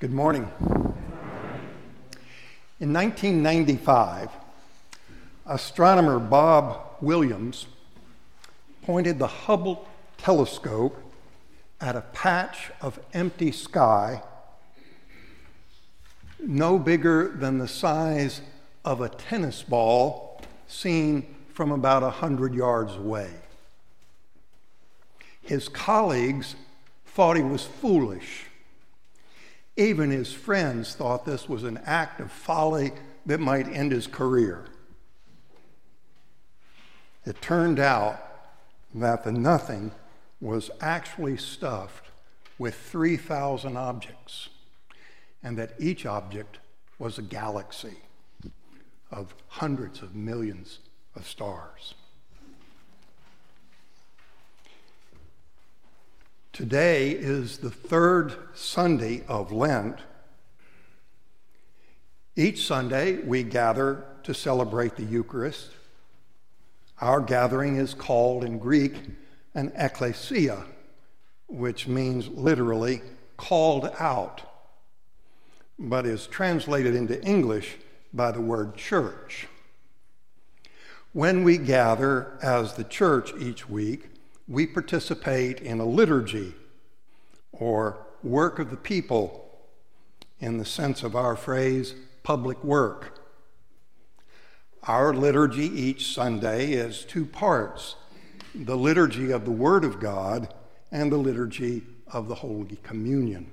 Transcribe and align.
Good 0.00 0.12
morning. 0.12 0.50
In 2.80 2.92
1995, 2.92 4.28
astronomer 5.46 6.18
Bob 6.18 6.96
Williams 7.00 7.66
pointed 8.82 9.20
the 9.20 9.28
Hubble 9.28 9.86
telescope 10.18 11.00
at 11.80 11.94
a 11.94 12.00
patch 12.00 12.72
of 12.80 12.98
empty 13.14 13.52
sky 13.52 14.20
no 16.40 16.76
bigger 16.76 17.28
than 17.28 17.58
the 17.58 17.68
size 17.68 18.40
of 18.84 19.00
a 19.00 19.08
tennis 19.08 19.62
ball 19.62 20.42
seen 20.66 21.24
from 21.52 21.70
about 21.70 22.02
100 22.02 22.52
yards 22.52 22.96
away. 22.96 23.30
His 25.40 25.68
colleagues 25.68 26.56
thought 27.06 27.36
he 27.36 27.42
was 27.42 27.64
foolish. 27.64 28.46
Even 29.76 30.10
his 30.10 30.32
friends 30.32 30.94
thought 30.94 31.24
this 31.24 31.48
was 31.48 31.64
an 31.64 31.78
act 31.84 32.20
of 32.20 32.30
folly 32.30 32.92
that 33.26 33.40
might 33.40 33.66
end 33.66 33.90
his 33.90 34.06
career. 34.06 34.66
It 37.24 37.40
turned 37.40 37.80
out 37.80 38.20
that 38.94 39.24
the 39.24 39.32
nothing 39.32 39.90
was 40.40 40.70
actually 40.80 41.36
stuffed 41.36 42.10
with 42.58 42.74
3,000 42.74 43.76
objects, 43.76 44.50
and 45.42 45.58
that 45.58 45.74
each 45.78 46.06
object 46.06 46.58
was 46.98 47.18
a 47.18 47.22
galaxy 47.22 47.96
of 49.10 49.34
hundreds 49.48 50.02
of 50.02 50.14
millions 50.14 50.78
of 51.16 51.26
stars. 51.26 51.94
Today 56.54 57.10
is 57.10 57.58
the 57.58 57.68
third 57.68 58.32
Sunday 58.54 59.24
of 59.26 59.50
Lent. 59.50 59.98
Each 62.36 62.64
Sunday, 62.64 63.16
we 63.16 63.42
gather 63.42 64.04
to 64.22 64.32
celebrate 64.32 64.94
the 64.94 65.02
Eucharist. 65.02 65.70
Our 67.00 67.20
gathering 67.20 67.74
is 67.78 67.92
called 67.92 68.44
in 68.44 68.60
Greek 68.60 68.94
an 69.54 69.72
ecclesia, 69.74 70.64
which 71.48 71.88
means 71.88 72.28
literally 72.28 73.02
called 73.36 73.90
out, 73.98 74.42
but 75.76 76.06
is 76.06 76.28
translated 76.28 76.94
into 76.94 77.20
English 77.24 77.78
by 78.12 78.30
the 78.30 78.40
word 78.40 78.76
church. 78.76 79.48
When 81.12 81.42
we 81.42 81.58
gather 81.58 82.38
as 82.40 82.74
the 82.74 82.84
church 82.84 83.32
each 83.40 83.68
week, 83.68 84.13
we 84.46 84.66
participate 84.66 85.60
in 85.60 85.80
a 85.80 85.86
liturgy 85.86 86.54
or 87.52 88.06
work 88.22 88.58
of 88.58 88.70
the 88.70 88.76
people 88.76 89.40
in 90.40 90.58
the 90.58 90.64
sense 90.64 91.02
of 91.02 91.16
our 91.16 91.36
phrase, 91.36 91.94
public 92.22 92.62
work. 92.62 93.18
Our 94.82 95.14
liturgy 95.14 95.66
each 95.66 96.12
Sunday 96.12 96.72
is 96.72 97.04
two 97.04 97.24
parts 97.24 97.96
the 98.54 98.76
liturgy 98.76 99.32
of 99.32 99.44
the 99.44 99.50
Word 99.50 99.84
of 99.84 99.98
God 99.98 100.52
and 100.92 101.10
the 101.10 101.16
liturgy 101.16 101.82
of 102.06 102.28
the 102.28 102.36
Holy 102.36 102.76
Communion. 102.84 103.50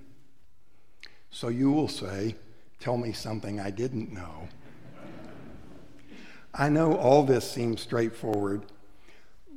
So 1.31 1.47
you 1.47 1.71
will 1.71 1.87
say, 1.87 2.35
Tell 2.79 2.97
me 2.97 3.13
something 3.13 3.59
I 3.59 3.69
didn't 3.69 4.11
know. 4.11 4.49
I 6.53 6.67
know 6.69 6.95
all 6.95 7.23
this 7.23 7.49
seems 7.49 7.79
straightforward, 7.81 8.65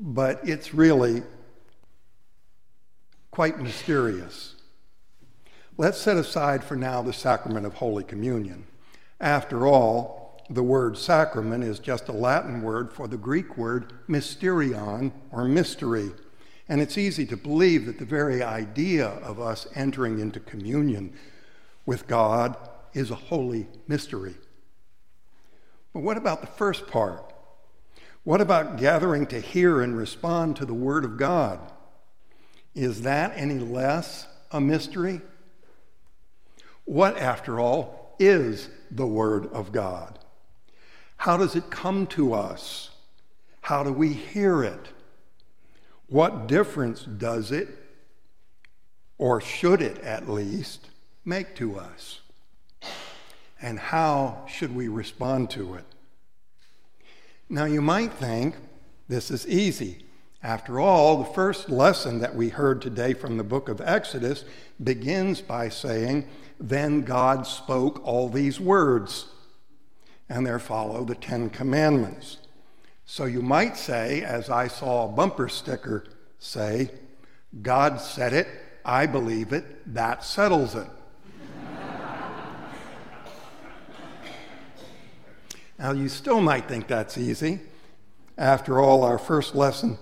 but 0.00 0.40
it's 0.48 0.74
really 0.74 1.22
quite 3.30 3.58
mysterious. 3.58 4.54
Let's 5.76 5.98
set 5.98 6.16
aside 6.16 6.62
for 6.62 6.76
now 6.76 7.02
the 7.02 7.12
sacrament 7.12 7.66
of 7.66 7.74
Holy 7.74 8.04
Communion. 8.04 8.64
After 9.20 9.66
all, 9.66 10.40
the 10.48 10.62
word 10.62 10.96
sacrament 10.96 11.64
is 11.64 11.78
just 11.78 12.08
a 12.08 12.12
Latin 12.12 12.62
word 12.62 12.92
for 12.92 13.08
the 13.08 13.16
Greek 13.16 13.56
word 13.56 13.92
mysterion, 14.08 15.10
or 15.32 15.44
mystery. 15.46 16.10
And 16.68 16.80
it's 16.80 16.96
easy 16.96 17.26
to 17.26 17.36
believe 17.36 17.86
that 17.86 17.98
the 17.98 18.04
very 18.04 18.42
idea 18.42 19.06
of 19.06 19.40
us 19.40 19.66
entering 19.74 20.20
into 20.20 20.40
communion 20.40 21.14
with 21.86 22.06
God 22.06 22.56
is 22.92 23.10
a 23.10 23.16
holy 23.16 23.66
mystery. 23.88 24.34
But 25.92 26.00
what 26.00 26.16
about 26.16 26.40
the 26.40 26.46
first 26.46 26.86
part? 26.86 27.33
What 28.24 28.40
about 28.40 28.78
gathering 28.78 29.26
to 29.26 29.38
hear 29.38 29.82
and 29.82 29.96
respond 29.96 30.56
to 30.56 30.64
the 30.64 30.74
Word 30.74 31.04
of 31.04 31.18
God? 31.18 31.60
Is 32.74 33.02
that 33.02 33.34
any 33.36 33.58
less 33.58 34.26
a 34.50 34.60
mystery? 34.62 35.20
What, 36.86 37.18
after 37.18 37.60
all, 37.60 38.16
is 38.18 38.70
the 38.90 39.06
Word 39.06 39.46
of 39.52 39.72
God? 39.72 40.18
How 41.18 41.36
does 41.36 41.54
it 41.54 41.70
come 41.70 42.06
to 42.08 42.32
us? 42.32 42.90
How 43.60 43.82
do 43.82 43.92
we 43.92 44.14
hear 44.14 44.64
it? 44.64 44.88
What 46.08 46.46
difference 46.46 47.02
does 47.02 47.52
it, 47.52 47.68
or 49.18 49.40
should 49.40 49.82
it 49.82 49.98
at 49.98 50.28
least, 50.28 50.88
make 51.26 51.54
to 51.56 51.78
us? 51.78 52.20
And 53.60 53.78
how 53.78 54.44
should 54.48 54.74
we 54.74 54.88
respond 54.88 55.50
to 55.50 55.74
it? 55.74 55.84
Now, 57.48 57.66
you 57.66 57.82
might 57.82 58.12
think 58.12 58.56
this 59.08 59.30
is 59.30 59.46
easy. 59.46 60.04
After 60.42 60.80
all, 60.80 61.18
the 61.18 61.32
first 61.32 61.70
lesson 61.70 62.18
that 62.20 62.34
we 62.34 62.48
heard 62.48 62.80
today 62.80 63.14
from 63.14 63.36
the 63.36 63.44
book 63.44 63.68
of 63.68 63.80
Exodus 63.80 64.44
begins 64.82 65.40
by 65.40 65.68
saying, 65.68 66.26
Then 66.58 67.02
God 67.02 67.46
spoke 67.46 68.04
all 68.04 68.28
these 68.28 68.60
words, 68.60 69.26
and 70.28 70.46
there 70.46 70.58
follow 70.58 71.04
the 71.04 71.14
Ten 71.14 71.50
Commandments. 71.50 72.38
So 73.04 73.26
you 73.26 73.42
might 73.42 73.76
say, 73.76 74.22
as 74.22 74.48
I 74.48 74.68
saw 74.68 75.04
a 75.04 75.12
bumper 75.12 75.48
sticker 75.48 76.04
say, 76.38 76.90
God 77.60 78.00
said 78.00 78.32
it, 78.32 78.48
I 78.84 79.06
believe 79.06 79.52
it, 79.52 79.94
that 79.94 80.24
settles 80.24 80.74
it. 80.74 80.88
Now, 85.84 85.92
you 85.92 86.08
still 86.08 86.40
might 86.40 86.66
think 86.66 86.86
that's 86.86 87.18
easy. 87.18 87.60
After 88.38 88.80
all, 88.80 89.02
our 89.02 89.18
first 89.18 89.54
lesson, 89.54 89.98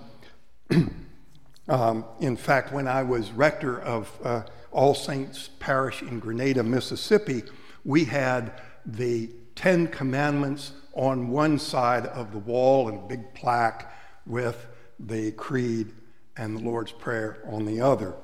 um, 1.68 2.04
in 2.20 2.36
fact, 2.36 2.72
when 2.72 2.86
I 2.86 3.02
was 3.02 3.32
rector 3.32 3.80
of 3.80 4.16
uh, 4.22 4.42
All 4.70 4.94
Saints 4.94 5.50
Parish 5.58 6.00
in 6.02 6.20
Grenada, 6.20 6.62
Mississippi, 6.62 7.42
we 7.84 8.04
had 8.04 8.60
the 8.86 9.28
Ten 9.56 9.88
Commandments 9.88 10.70
on 10.94 11.30
one 11.30 11.58
side 11.58 12.06
of 12.06 12.30
the 12.30 12.38
wall 12.38 12.88
and 12.88 12.98
a 12.98 13.08
big 13.08 13.34
plaque 13.34 13.92
with 14.24 14.68
the 15.00 15.32
Creed 15.32 15.90
and 16.36 16.58
the 16.58 16.62
Lord's 16.62 16.92
Prayer 16.92 17.42
on 17.50 17.66
the 17.66 17.80
other. 17.80 18.14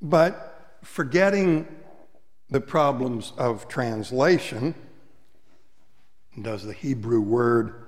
But 0.00 0.76
forgetting 0.82 1.68
the 2.52 2.60
problems 2.60 3.32
of 3.38 3.66
translation. 3.66 4.74
Does 6.40 6.64
the 6.64 6.74
Hebrew 6.74 7.22
word 7.22 7.86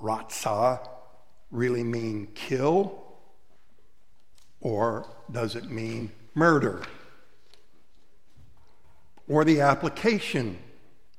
ratzah 0.00 0.88
really 1.52 1.84
mean 1.84 2.26
kill? 2.34 3.00
Or 4.60 5.08
does 5.30 5.54
it 5.54 5.70
mean 5.70 6.10
murder? 6.34 6.82
Or 9.28 9.44
the 9.44 9.60
application 9.60 10.58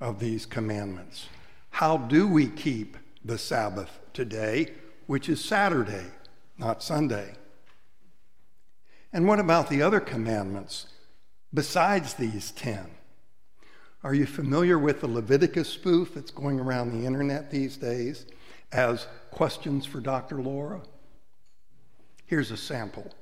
of 0.02 0.20
these 0.20 0.46
commandments. 0.46 1.30
How 1.70 1.96
do 1.96 2.28
we 2.28 2.48
keep 2.48 2.98
the 3.24 3.38
Sabbath 3.38 4.02
today, 4.12 4.74
which 5.08 5.30
is 5.30 5.44
Saturday, 5.44 6.08
not 6.58 6.84
Sunday? 6.84 7.36
And 9.14 9.26
what 9.26 9.40
about 9.40 9.70
the 9.70 9.82
other 9.82 10.02
commandments 10.02 10.88
besides 11.54 12.16
these 12.16 12.52
10. 12.52 12.86
Are 14.04 14.14
you 14.14 14.26
familiar 14.26 14.78
with 14.78 15.00
the 15.00 15.08
Leviticus 15.08 15.70
spoof 15.70 16.14
that's 16.14 16.32
going 16.32 16.60
around 16.60 16.92
the 16.92 17.06
internet 17.06 17.50
these 17.50 17.78
days 17.78 18.26
as 18.72 19.08
questions 19.32 19.86
for 19.86 20.02
Dr. 20.02 20.42
Laura? 20.42 20.82
Here's 22.26 22.52
a 22.52 22.58
sample. 22.58 23.14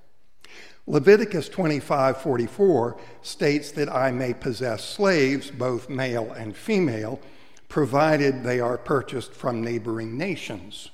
Leviticus 0.87 1.49
25:44 1.49 2.97
states 3.21 3.71
that 3.71 3.89
I 3.89 4.11
may 4.11 4.33
possess 4.33 4.83
slaves, 4.83 5.51
both 5.51 5.89
male 5.89 6.31
and 6.31 6.55
female, 6.55 7.19
provided 7.69 8.43
they 8.43 8.59
are 8.59 8.77
purchased 8.77 9.33
from 9.33 9.63
neighboring 9.63 10.17
nations. 10.17 10.89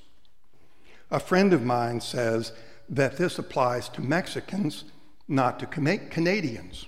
A 1.09 1.19
friend 1.19 1.53
of 1.53 1.63
mine 1.63 2.01
says 2.01 2.51
that 2.89 3.17
this 3.17 3.39
applies 3.39 3.87
to 3.89 4.01
Mexicans, 4.01 4.83
not 5.27 5.59
to 5.59 5.65
Canadians. 5.65 6.87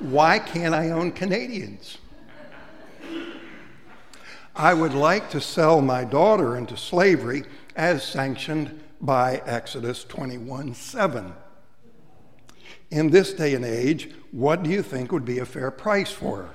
Why 0.00 0.38
can't 0.38 0.74
I 0.74 0.90
own 0.90 1.12
Canadians? 1.12 1.98
I 4.56 4.72
would 4.72 4.94
like 4.94 5.30
to 5.30 5.40
sell 5.40 5.80
my 5.80 6.04
daughter 6.04 6.56
into 6.56 6.76
slavery 6.76 7.44
as 7.74 8.04
sanctioned 8.04 8.80
by 9.00 9.42
Exodus 9.46 10.04
21 10.04 10.74
7. 10.74 11.32
in 12.90 13.10
this 13.10 13.32
day 13.32 13.54
and 13.54 13.64
age, 13.64 14.10
what 14.30 14.62
do 14.62 14.70
you 14.70 14.82
think 14.82 15.10
would 15.10 15.24
be 15.24 15.40
a 15.40 15.46
fair 15.46 15.70
price 15.70 16.12
for 16.12 16.36
her? 16.36 16.50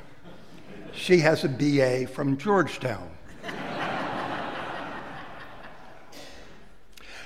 She 0.94 1.20
has 1.20 1.44
a 1.44 1.50
BA 1.50 2.08
from 2.08 2.38
Georgetown. 2.38 3.10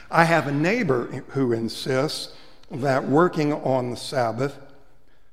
I 0.09 0.25
have 0.25 0.47
a 0.47 0.51
neighbor 0.51 1.23
who 1.29 1.53
insists 1.53 2.35
that 2.69 3.07
working 3.07 3.53
on 3.53 3.89
the 3.91 3.97
Sabbath, 3.97 4.59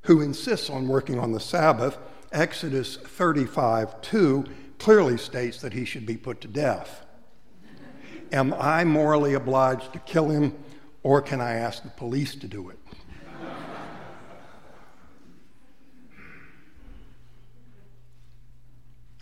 who 0.02 0.20
insists 0.20 0.70
on 0.70 0.88
working 0.88 1.18
on 1.18 1.32
the 1.32 1.40
Sabbath, 1.40 1.98
Exodus 2.32 2.96
35 2.96 4.00
2 4.00 4.44
clearly 4.78 5.18
states 5.18 5.60
that 5.60 5.72
he 5.72 5.84
should 5.84 6.06
be 6.06 6.16
put 6.16 6.40
to 6.40 6.48
death. 6.48 7.04
Am 8.32 8.54
I 8.54 8.84
morally 8.84 9.34
obliged 9.34 9.92
to 9.92 9.98
kill 10.00 10.28
him, 10.28 10.56
or 11.02 11.20
can 11.20 11.40
I 11.40 11.54
ask 11.54 11.82
the 11.82 11.90
police 11.90 12.34
to 12.36 12.46
do 12.46 12.70
it? 12.70 12.78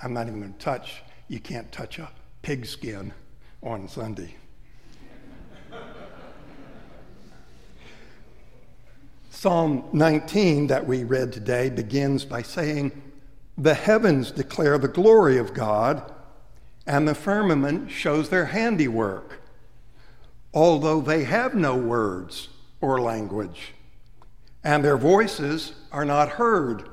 I'm 0.01 0.13
not 0.13 0.29
even 0.29 0.41
going 0.41 0.53
to 0.53 0.59
touch, 0.59 1.03
you 1.27 1.41
can't 1.41 1.73
touch 1.73 1.99
a 1.99 2.09
pigskin 2.43 3.13
on 3.63 3.89
Sunday. 3.89 4.37
Psalm 9.41 9.85
19 9.93 10.67
that 10.67 10.85
we 10.85 11.05
read 11.05 11.33
today 11.33 11.71
begins 11.71 12.25
by 12.25 12.43
saying, 12.43 12.91
The 13.57 13.75
heavens 13.75 14.33
declare 14.33 14.79
the 14.79 14.89
glory 14.89 15.39
of 15.39 15.55
God, 15.55 16.13
and 16.89 17.07
the 17.07 17.15
firmament 17.15 17.89
shows 17.89 18.31
their 18.31 18.47
handiwork, 18.47 19.41
although 20.53 21.01
they 21.01 21.23
have 21.23 21.55
no 21.55 21.77
words 21.77 22.49
or 22.81 23.01
language, 23.01 23.75
and 24.65 24.85
their 24.85 24.99
voices 24.99 25.73
are 25.93 26.05
not 26.05 26.31
heard. 26.31 26.89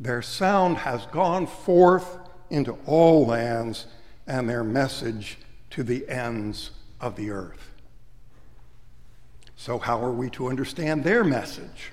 Their 0.00 0.20
sound 0.20 0.78
has 0.78 1.06
gone 1.06 1.46
forth 1.46 2.18
into 2.50 2.76
all 2.86 3.24
lands, 3.24 3.86
and 4.26 4.50
their 4.50 4.64
message 4.64 5.38
to 5.70 5.84
the 5.84 6.08
ends 6.08 6.72
of 7.00 7.14
the 7.14 7.30
earth. 7.30 7.67
So, 9.68 9.78
how 9.78 10.02
are 10.02 10.12
we 10.12 10.30
to 10.30 10.48
understand 10.48 11.04
their 11.04 11.22
message? 11.22 11.92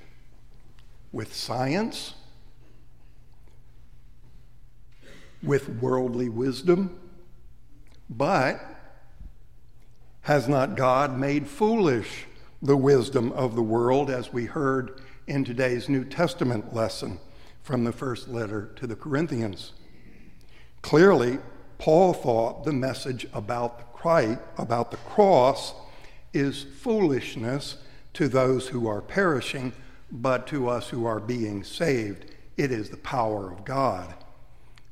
With 1.12 1.36
science? 1.36 2.14
With 5.44 5.68
worldly 5.68 6.30
wisdom? 6.30 6.98
But 8.10 8.62
has 10.22 10.48
not 10.48 10.78
God 10.78 11.20
made 11.20 11.50
foolish 11.50 12.28
the 12.62 12.78
wisdom 12.78 13.34
of 13.34 13.56
the 13.56 13.62
world, 13.62 14.10
as 14.10 14.32
we 14.32 14.46
heard 14.46 15.02
in 15.28 15.44
today's 15.44 15.90
New 15.90 16.06
Testament 16.06 16.74
lesson 16.74 17.20
from 17.62 17.84
the 17.84 17.92
first 17.92 18.30
letter 18.30 18.72
to 18.78 18.88
the 18.88 18.96
Corinthians? 18.96 19.74
Clearly, 20.82 21.40
Paul 21.78 22.14
thought 22.14 22.64
the 22.64 22.72
message 22.72 23.28
about 23.34 23.80
the, 23.80 23.84
Christ, 23.84 24.40
about 24.58 24.92
the 24.92 24.98
cross 24.98 25.74
is 26.36 26.64
foolishness 26.64 27.78
to 28.14 28.28
those 28.28 28.68
who 28.68 28.88
are 28.88 29.02
perishing, 29.02 29.72
but 30.12 30.46
to 30.48 30.70
us 30.70 30.90
who 30.90 31.06
are 31.06 31.20
being 31.20 31.64
saved, 31.64 32.26
it 32.58 32.72
is 32.72 32.90
the 32.90 32.98
power 32.98 33.52
of 33.52 33.66
God. 33.66 34.14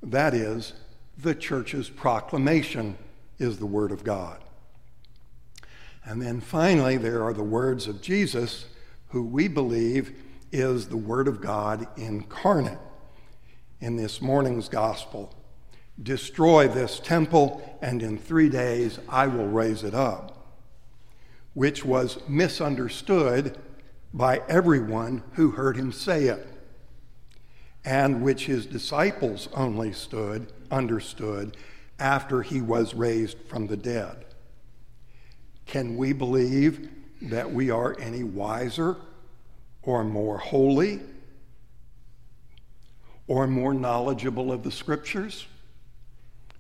That 0.02 0.34
is, 0.34 0.74
the 1.18 1.36
church's 1.36 1.90
proclamation 1.90 2.98
is 3.40 3.58
the 3.58 3.66
Word 3.66 3.92
of 3.92 4.04
God. 4.04 4.42
And 6.06 6.22
then 6.22 6.42
finally, 6.42 6.98
there 6.98 7.24
are 7.24 7.34
the 7.34 7.44
words 7.44 7.88
of 7.88 8.02
Jesus, 8.02 8.66
who 9.10 9.24
we 9.24 9.48
believe 9.48 10.14
is 10.52 10.88
the 10.88 10.98
Word 10.98 11.28
of 11.28 11.42
God 11.42 11.88
incarnate 11.98 12.80
in 13.80 13.96
this 13.96 14.22
morning's 14.22 14.70
gospel. 14.70 15.34
Destroy 16.02 16.68
this 16.68 17.00
temple, 17.00 17.78
and 17.82 18.02
in 18.02 18.18
three 18.18 18.50
days 18.50 19.00
I 19.08 19.28
will 19.28 19.48
raise 19.48 19.84
it 19.84 19.94
up 19.94 20.43
which 21.54 21.86
was 21.86 22.18
misunderstood 22.28 23.58
by 24.14 24.42
everyone 24.48 25.24
who 25.34 25.52
heard 25.52 25.76
him 25.76 25.92
say 25.92 26.26
it, 26.26 26.48
and 27.86 28.22
which 28.22 28.46
his 28.46 28.66
disciples 28.66 29.50
only 29.54 29.92
stood, 29.92 30.52
understood 30.72 31.58
after 32.00 32.42
he 32.42 32.62
was 32.62 32.94
raised 32.94 33.38
from 33.48 33.68
the 33.68 33.78
dead. 33.78 34.26
Can 35.66 35.96
we 35.96 36.14
believe 36.14 36.90
that 37.22 37.52
we 37.52 37.70
are 37.70 37.98
any 38.00 38.24
wiser 38.24 38.98
or 39.82 40.04
more 40.04 40.38
holy 40.38 41.00
or 43.28 43.48
more 43.48 43.74
knowledgeable 43.74 44.52
of 44.52 44.64
the 44.64 44.72
scriptures 44.72 45.48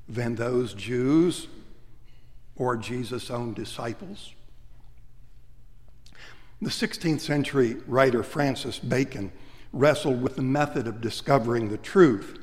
than 0.08 0.36
those 0.36 0.74
Jews 0.74 1.48
or 2.56 2.78
Jesus' 2.78 3.30
own 3.30 3.54
disciples? 3.54 4.34
The 6.64 6.70
16th 6.70 7.20
century 7.20 7.76
writer 7.88 8.24
Francis 8.24 8.80
Bacon 8.80 9.34
wrestled 9.74 10.22
with 10.22 10.38
the 10.38 10.44
method 10.44 10.88
of 10.88 11.02
discovering 11.02 11.68
the 11.68 11.78
truth. 11.78 12.40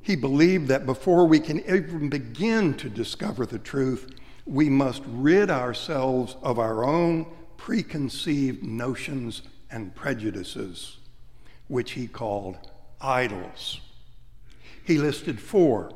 He 0.00 0.16
believed 0.16 0.68
that 0.68 0.86
before 0.86 1.26
we 1.26 1.38
can 1.38 1.60
even 1.68 2.08
begin 2.08 2.72
to 2.78 2.88
discover 2.88 3.44
the 3.44 3.58
truth, 3.58 4.14
we 4.46 4.70
must 4.70 5.02
rid 5.08 5.50
ourselves 5.50 6.36
of 6.42 6.58
our 6.58 6.86
own 6.86 7.26
preconceived 7.58 8.62
notions 8.62 9.42
and 9.70 9.94
prejudices, 9.94 10.96
which 11.68 11.90
he 11.90 12.06
called 12.06 12.56
idols. 12.98 13.82
He 14.84 14.96
listed 14.96 15.38
four 15.38 15.92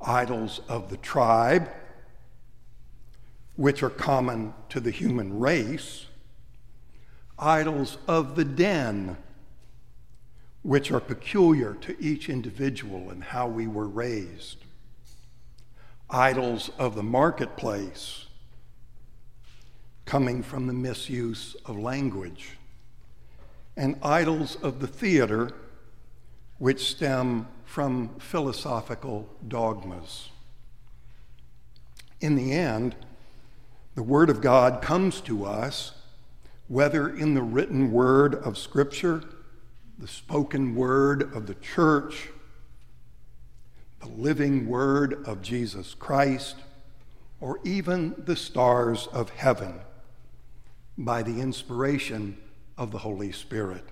idols 0.00 0.62
of 0.68 0.90
the 0.90 0.96
tribe, 0.96 1.70
which 3.54 3.84
are 3.84 3.90
common 3.90 4.52
to 4.70 4.80
the 4.80 4.90
human 4.90 5.38
race, 5.38 6.06
idols 7.38 7.98
of 8.08 8.34
the 8.34 8.44
den, 8.44 9.16
which 10.62 10.90
are 10.90 11.00
peculiar 11.00 11.74
to 11.74 11.96
each 12.02 12.28
individual 12.28 13.10
and 13.10 13.22
how 13.22 13.46
we 13.46 13.66
were 13.66 13.86
raised, 13.86 14.58
idols 16.10 16.70
of 16.78 16.94
the 16.94 17.02
marketplace, 17.02 18.26
coming 20.04 20.42
from 20.42 20.66
the 20.66 20.72
misuse 20.72 21.54
of 21.66 21.78
language, 21.78 22.56
and 23.76 23.96
idols 24.02 24.56
of 24.56 24.80
the 24.80 24.86
theater, 24.86 25.50
which 26.58 26.90
stem 26.90 27.46
from 27.64 28.08
philosophical 28.18 29.28
dogmas. 29.46 30.30
In 32.20 32.34
the 32.34 32.52
end, 32.52 32.96
the 33.94 34.02
Word 34.02 34.30
of 34.30 34.40
God 34.40 34.82
comes 34.82 35.20
to 35.22 35.44
us 35.44 35.92
whether 36.68 37.08
in 37.08 37.34
the 37.34 37.42
written 37.42 37.90
word 37.90 38.34
of 38.34 38.58
Scripture, 38.58 39.22
the 39.98 40.06
spoken 40.06 40.74
word 40.74 41.34
of 41.34 41.46
the 41.46 41.54
church, 41.54 42.28
the 44.00 44.08
living 44.08 44.68
word 44.68 45.26
of 45.26 45.42
Jesus 45.42 45.94
Christ, 45.94 46.56
or 47.40 47.58
even 47.64 48.14
the 48.18 48.36
stars 48.36 49.08
of 49.12 49.30
heaven 49.30 49.80
by 50.96 51.22
the 51.22 51.40
inspiration 51.40 52.36
of 52.76 52.90
the 52.90 52.98
Holy 52.98 53.32
Spirit. 53.32 53.84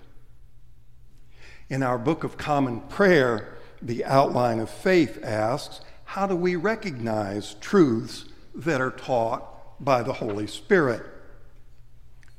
In 1.69 1.83
our 1.83 1.99
Book 1.99 2.25
of 2.25 2.37
Common 2.37 2.81
Prayer, 2.83 3.57
the 3.81 4.05
outline 4.05 4.61
of 4.61 4.71
faith 4.71 5.19
asks 5.25 5.81
how 6.05 6.27
do 6.27 6.37
we 6.37 6.55
recognize 6.55 7.55
truths 7.55 8.27
that 8.55 8.81
are 8.81 8.93
taught 8.93 9.83
by 9.85 10.03
the 10.03 10.13
Holy 10.13 10.47
Spirit? 10.47 11.05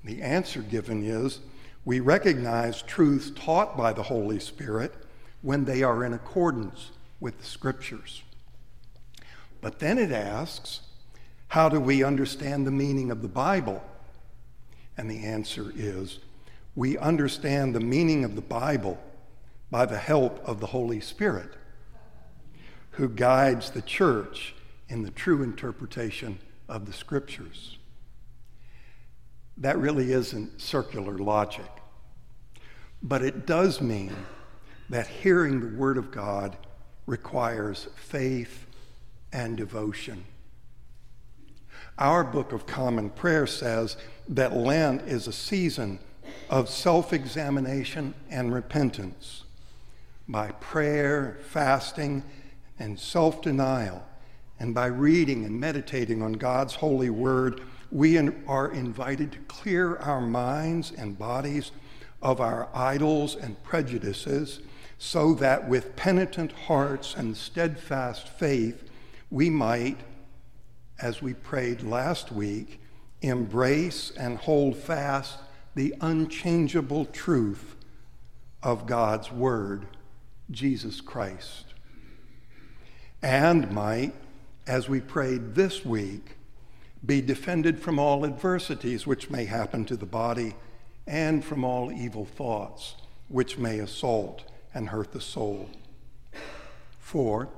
The 0.04 0.22
answer 0.22 0.62
given 0.62 1.04
is 1.04 1.39
we 1.86 2.00
recognize 2.00 2.82
truths 2.82 3.32
taught 3.32 3.77
by 3.77 3.94
the 3.94 4.04
Holy 4.04 4.39
Spirit 4.39 4.94
when 5.42 5.66
they 5.66 5.84
are 5.84 6.04
in 6.04 6.13
accordance 6.13 6.92
with 7.20 7.39
the 7.39 7.46
Scriptures. 7.46 8.24
But 9.62 9.80
then 9.80 9.98
it 9.98 10.12
asks, 10.12 10.82
how 11.50 11.70
do 11.70 11.80
we 11.80 12.04
understand 12.04 12.68
the 12.68 12.72
meaning 12.72 13.10
of 13.10 13.22
the 13.22 13.27
Bible? 13.27 13.84
And 14.98 15.10
the 15.10 15.24
answer 15.24 15.72
is, 15.75 16.20
we 16.75 16.98
understand 16.98 17.74
the 17.74 17.80
meaning 17.80 18.24
of 18.24 18.36
the 18.36 18.42
Bible 18.42 19.01
by 19.72 19.86
the 19.86 19.98
help 19.98 20.39
of 20.46 20.60
the 20.60 20.68
Holy 20.68 21.00
Spirit, 21.00 21.51
who 22.92 23.10
guides 23.10 23.72
the 23.72 23.82
church 23.82 24.56
in 24.89 25.04
the 25.04 25.12
true 25.12 25.42
interpretation 25.42 26.39
of 26.68 26.86
the 26.86 26.94
Scriptures 26.94 27.76
that 29.57 29.77
really 29.77 30.11
isn't 30.11 30.61
circular 30.61 31.17
logic. 31.17 31.65
But 33.01 33.21
it 33.23 33.45
does 33.45 33.81
mean 33.81 34.15
that 34.89 35.07
hearing 35.07 35.59
the 35.59 35.77
Word 35.77 35.97
of 35.97 36.11
God 36.11 36.57
requires 37.05 37.87
faith 37.95 38.65
and 39.31 39.57
devotion. 39.57 40.23
Our 41.97 42.23
Book 42.23 42.51
of 42.51 42.67
Common 42.67 43.09
Prayer 43.09 43.47
says 43.47 43.97
that 44.29 44.55
Lent 44.55 45.01
is 45.03 45.27
a 45.27 45.33
season 45.33 45.99
of 46.49 46.69
self 46.69 47.13
examination 47.13 48.13
and 48.29 48.53
repentance. 48.53 49.43
By 50.27 50.51
prayer, 50.51 51.39
fasting, 51.49 52.23
and 52.77 52.99
self 52.99 53.41
denial, 53.41 54.05
and 54.59 54.75
by 54.75 54.87
reading 54.87 55.45
and 55.45 55.59
meditating 55.59 56.21
on 56.21 56.33
God's 56.33 56.75
holy 56.75 57.09
word, 57.09 57.61
we 57.91 58.17
are 58.17 58.72
invited 58.72 59.32
to 59.32 59.39
clear 59.48 59.98
our 59.98 60.22
minds 60.22 60.91
and 60.91 61.17
bodies 61.17 61.72
of 62.22 62.41
our 62.41 62.70
idols 62.74 63.36
and 63.36 63.62
prejudices 63.63 64.60
so 64.98 65.34
that 65.36 65.67
with 65.70 65.96
penitent 65.96 66.51
hearts 66.51 67.15
and 67.15 67.38
steadfast 67.38 68.27
faith, 68.27 68.89
we 69.29 69.50
might, 69.50 70.00
as 71.00 71.22
we 71.22 71.34
prayed 71.34 71.84
last 71.84 72.32
week, 72.32 72.82
embrace 73.22 74.12
and 74.17 74.38
hold 74.39 74.75
fast 74.75 75.39
the 75.75 75.94
unchangeable 76.01 77.06
truth 77.06 77.75
of 78.63 78.88
God's 78.88 79.32
Word, 79.32 79.86
Jesus 80.50 81.01
Christ. 81.01 81.65
And 83.22 83.72
might, 83.72 84.13
as 84.65 84.89
we 84.89 85.00
prayed 85.00 85.53
this 85.56 85.86
week, 85.86 86.37
be 87.06 87.22
defended 87.22 87.80
from 87.80 88.00
all 88.00 88.25
adversities 88.25 89.06
which 89.06 89.30
may 89.30 89.46
happen 89.46 89.86
to 89.86 89.96
the 89.96 90.06
body 90.06 90.56
and 91.06 91.44
from 91.44 91.63
all 91.63 91.92
evil 91.92 92.25
thoughts 92.25 92.96
which 93.27 93.58
may 93.58 93.80
assault 93.80 94.44
and 94.74 94.89
hurt 94.89 95.12
the 95.12 95.22
soul. 95.22 95.70
For 97.00 97.50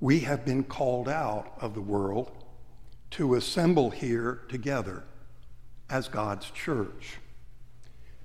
we 0.00 0.20
have 0.20 0.44
been 0.44 0.64
called 0.64 1.08
out 1.08 1.52
of 1.60 1.74
the 1.74 1.80
world 1.80 2.30
to 3.12 3.34
assemble 3.34 3.90
here 3.90 4.42
together 4.48 5.04
as 5.88 6.08
God's 6.08 6.50
church, 6.50 7.18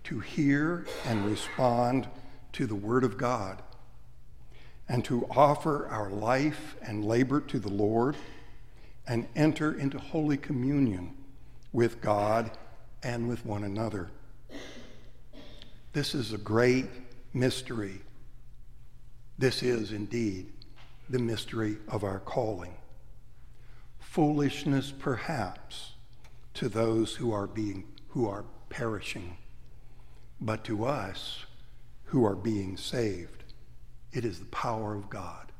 to 0.06 0.20
hear 0.20 0.86
and 1.06 1.26
respond 1.26 2.08
to 2.54 2.66
the 2.66 2.76
Word 2.76 3.04
of 3.04 3.18
God, 3.18 3.62
and 4.88 5.06
to 5.06 5.28
offer 5.30 5.88
our 5.88 6.10
life 6.10 6.76
and 6.82 7.06
labor 7.06 7.40
to 7.42 7.60
the 7.60 7.70
Lord 7.70 8.16
and 9.10 9.28
enter 9.36 9.74
into 9.74 9.98
Holy 9.98 10.38
Communion 10.38 11.16
with 11.74 12.00
God 12.00 12.51
and 13.01 13.28
with 13.28 13.44
one 13.44 13.63
another. 13.63 14.12
This 15.94 16.13
is 16.13 16.32
a 16.32 16.38
great 16.38 16.86
mystery. 17.34 18.01
This 19.39 19.63
is 19.63 19.92
indeed 19.92 20.54
the 21.10 21.18
mystery 21.18 21.78
of 21.88 22.04
our 22.04 22.20
calling. 22.20 22.75
Foolishness, 24.00 24.94
perhaps, 24.98 25.94
to 26.54 26.70
those 26.70 27.16
who 27.16 27.34
are 27.34 27.48
being 27.48 27.86
who 28.10 28.28
are 28.28 28.46
perishing, 28.70 29.38
but 30.39 30.63
to 30.63 30.86
us 30.86 31.46
who 32.06 32.25
are 32.25 32.36
being 32.36 32.78
saved, 32.78 33.44
it 34.12 34.25
is 34.25 34.39
the 34.39 34.46
power 34.46 34.96
of 34.96 35.10
God. 35.10 35.51